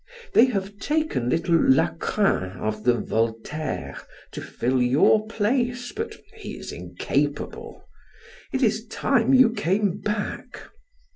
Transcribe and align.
They 0.33 0.45
have 0.45 0.79
taken 0.79 1.29
little 1.29 1.53
Lacrin 1.53 2.53
of 2.57 2.85
the 2.85 2.95
'Voltaire' 2.95 4.01
to 4.31 4.41
fill 4.41 4.81
your 4.81 5.27
place, 5.27 5.91
but 5.91 6.15
he 6.33 6.53
is 6.57 6.71
incapable. 6.71 7.87
It 8.51 8.63
is 8.63 8.87
time 8.87 9.31
you 9.31 9.51
came 9.51 9.99
back." 9.99 10.71